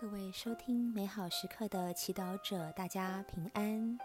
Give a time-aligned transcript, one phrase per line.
[0.00, 3.98] 各位收听美好时刻的祈祷者，大家平安。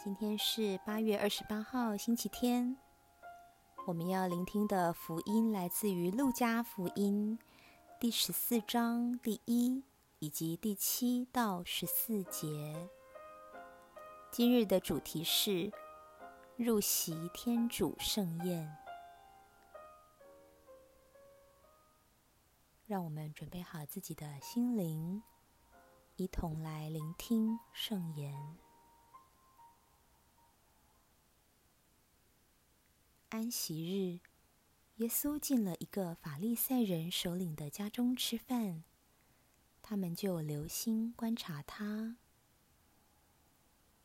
[0.00, 2.76] 今天是八月二十八号，星期天。
[3.88, 7.36] 我们要聆听的福音来自于《路加福音》
[7.98, 9.82] 第十四章第一
[10.20, 12.88] 以及第七到十四节。
[14.30, 15.72] 今日的主题是
[16.54, 18.79] 入席天主盛宴。
[22.90, 25.22] 让我们准备好自己的心灵，
[26.16, 28.34] 一同来聆听圣言。
[33.28, 34.18] 安息日，
[34.96, 38.82] 耶稣进了一个法利赛人首领的家中吃饭，
[39.80, 42.16] 他们就留心观察他。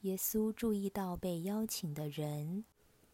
[0.02, 2.64] 耶稣注意到被邀请的人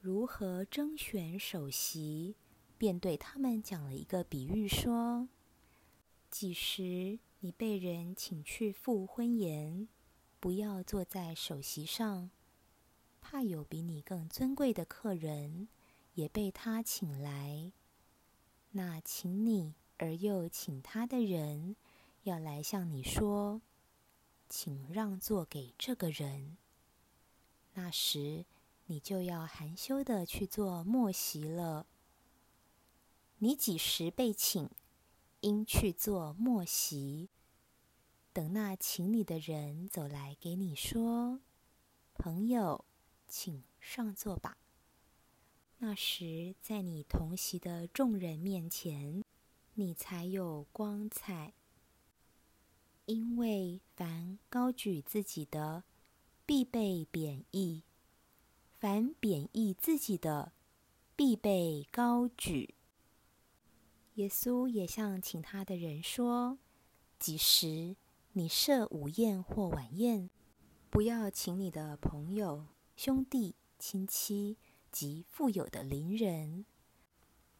[0.01, 2.35] 如何征选首席，
[2.77, 5.29] 便对他们讲了一个比喻，说。
[6.31, 9.89] 几时你被人请去赴婚宴，
[10.39, 12.31] 不要坐在首席上，
[13.19, 15.67] 怕有比你更尊贵的客人
[16.13, 17.73] 也被他请来。
[18.71, 21.75] 那请你而又请他的人，
[22.23, 23.61] 要来向你说，
[24.47, 26.55] 请让座给这个人。
[27.73, 28.45] 那时
[28.85, 31.87] 你就要含羞的去做末席了。
[33.39, 34.69] 你几时被请？
[35.41, 37.29] 应去做末席，
[38.33, 41.41] 等那请你的人走来，给你说
[42.13, 42.85] ：“朋友，
[43.27, 44.57] 请上座吧。”
[45.79, 49.23] 那时，在你同席的众人面前，
[49.73, 51.53] 你才有光彩。
[53.05, 55.83] 因为凡高举自己的，
[56.45, 57.81] 必被贬义；
[58.79, 60.53] 凡贬义自己的，
[61.15, 62.75] 必被高举。
[64.15, 66.59] 耶稣也向请他的人说
[67.17, 67.95] ：“几时
[68.33, 70.29] 你设午宴或晚宴，
[70.89, 74.57] 不要请你的朋友、兄弟、亲戚
[74.91, 76.65] 及富有的邻人，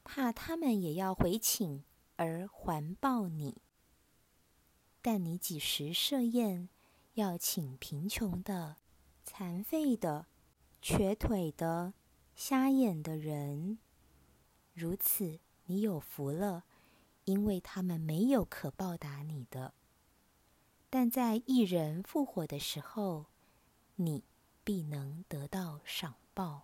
[0.03, 1.85] 怕他们也要回请
[2.17, 3.62] 而环抱你。
[5.01, 6.68] 但你几时设宴，
[7.13, 8.75] 要请贫穷的、
[9.23, 10.28] 残废的、
[10.81, 11.94] 瘸腿的、
[12.35, 13.79] 瞎眼的人，
[14.73, 15.39] 如此。”
[15.72, 16.66] 你有福了，
[17.24, 19.74] 因为他们没有可报答你的。
[20.90, 23.28] 但在一人复活的时候，
[23.96, 24.22] 你
[24.66, 26.64] 必能得到赏报。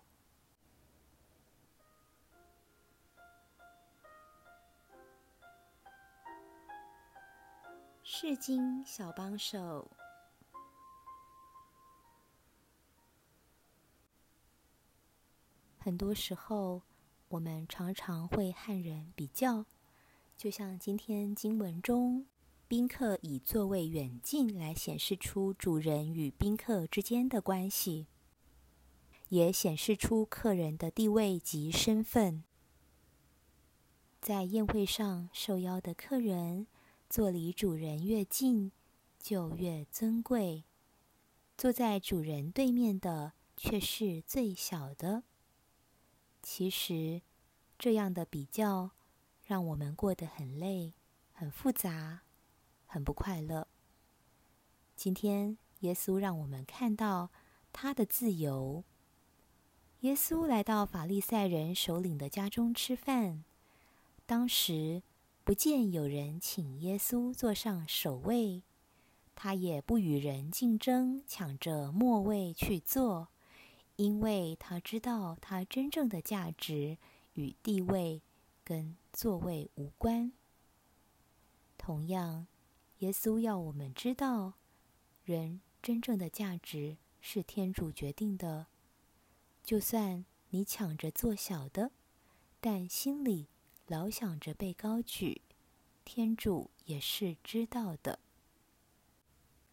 [8.02, 9.90] 世经小帮手，
[15.78, 16.82] 很多时候。
[17.30, 19.66] 我们常常会和人比较，
[20.36, 22.24] 就像今天经文中，
[22.66, 28.06] 宾客以座位远近来显示出主人与宾客之间的关系，
[29.28, 32.44] 也显示出客人的地位及身份。
[34.22, 36.66] 在宴会上受邀的客人，
[37.10, 38.72] 坐离主人越近，
[39.18, 40.64] 就越尊贵；
[41.58, 45.24] 坐在主人对面的，却是最小的。
[46.50, 47.20] 其实，
[47.78, 48.92] 这样的比较
[49.44, 50.94] 让我们过得很累、
[51.30, 52.22] 很复杂、
[52.86, 53.68] 很不快乐。
[54.96, 57.28] 今天，耶稣让我们看到
[57.70, 58.82] 他的自由。
[60.00, 63.44] 耶稣来到法利赛人首领的家中吃饭，
[64.24, 65.02] 当时
[65.44, 68.62] 不见有人请耶稣坐上首位，
[69.36, 73.28] 他也不与人竞争，抢着末位去坐。
[73.98, 76.98] 因为他知道，他真正的价值
[77.34, 78.22] 与地位
[78.62, 80.32] 跟座位无关。
[81.76, 82.46] 同样，
[82.98, 84.52] 耶稣要我们知道，
[85.24, 88.68] 人真正的价值是天主决定的。
[89.64, 91.90] 就算你抢着做小的，
[92.60, 93.48] 但心里
[93.88, 95.42] 老想着被高举，
[96.04, 98.20] 天主也是知道的。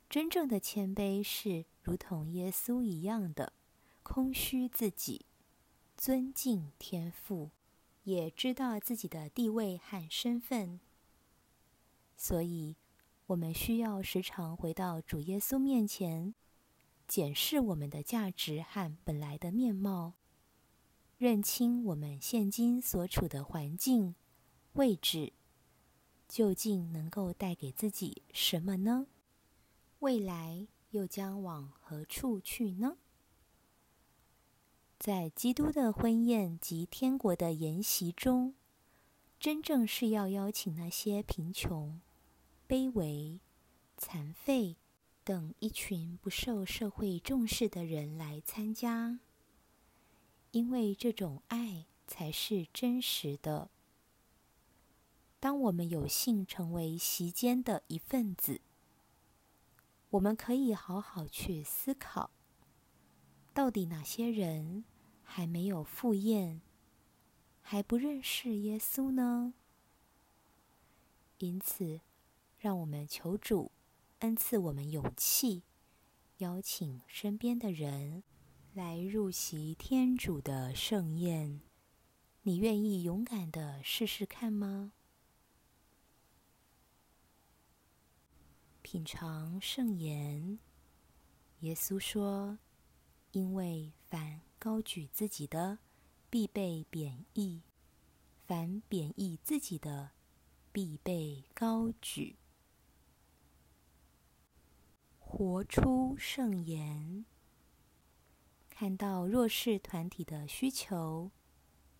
[0.10, 3.54] 真正的谦卑是如同耶稣一样的。
[4.06, 5.26] 空虚自己，
[5.98, 7.50] 尊敬天赋，
[8.04, 10.80] 也知道自己的地位和身份。
[12.16, 12.78] 所以，
[13.26, 16.36] 我们需要时常回到主耶稣面前，
[17.08, 20.14] 检视我们的价值和本来的面貌，
[21.18, 24.14] 认清我们现今所处的环境、
[24.74, 25.34] 位置，
[26.30, 29.08] 究竟能够带给自己什么呢？
[30.00, 32.98] 未来又将往何处去呢？
[35.06, 38.56] 在基督的婚宴及天国的筵席中，
[39.40, 42.02] 真正是要邀请那些贫穷、
[42.68, 43.40] 卑微、
[43.96, 44.78] 残废
[45.24, 49.20] 等一群不受社会重视的人来参加，
[50.50, 53.70] 因为这种爱才是真实的。
[55.40, 58.60] 当我们有幸成为席间的一份子，
[60.10, 62.32] 我们可以好好去思考，
[63.54, 64.84] 到底哪些人
[65.26, 66.62] 还没有赴宴，
[67.62, 69.54] 还不认识耶稣呢？
[71.40, 72.00] 因此，
[72.58, 73.72] 让我们求主
[74.20, 75.64] 恩赐我们勇气，
[76.38, 78.24] 邀请身边的人
[78.74, 81.60] 来入席天主的盛宴。
[82.44, 84.94] 你愿意勇敢的试试看吗？
[88.82, 90.60] 品尝圣言，
[91.62, 92.60] 耶稣说
[93.34, 95.80] ：“因为凡高举自己的，
[96.30, 97.62] 必被贬义；
[98.46, 100.12] 凡贬义自己的，
[100.72, 102.38] 必被高举。”
[105.20, 107.26] 活出圣言，
[108.70, 111.32] 看到弱势团体的需求，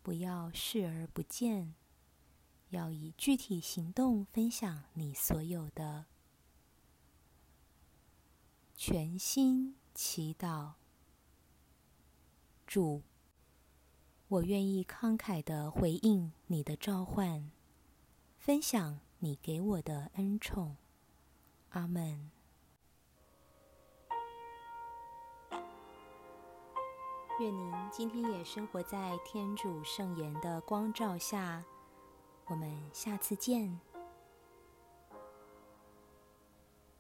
[0.02, 1.76] 不要视而不见，
[2.70, 6.06] 要以具体行动分享你所有的。
[8.76, 10.74] 全心祈祷，
[12.66, 13.04] 主，
[14.28, 17.52] 我愿意慷慨的回应你的召唤，
[18.38, 20.76] 分享你给我的恩宠。
[21.70, 22.32] 阿门。
[27.40, 31.64] 愿您今天也生活在天主圣言的光照下。
[32.46, 33.78] 我们下次见。